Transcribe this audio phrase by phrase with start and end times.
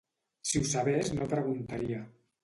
[0.51, 2.01] Si ho sabés no preguntaria